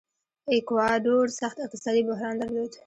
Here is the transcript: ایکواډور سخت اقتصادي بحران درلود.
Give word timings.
ایکواډور 0.53 1.25
سخت 1.39 1.57
اقتصادي 1.65 2.01
بحران 2.09 2.35
درلود. 2.41 2.71